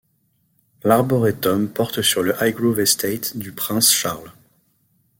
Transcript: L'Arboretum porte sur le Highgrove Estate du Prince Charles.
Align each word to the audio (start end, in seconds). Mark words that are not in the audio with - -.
L'Arboretum 0.83 1.67
porte 1.69 2.01
sur 2.01 2.23
le 2.23 2.33
Highgrove 2.41 2.79
Estate 2.79 3.37
du 3.37 3.51
Prince 3.51 3.91
Charles. 3.93 4.31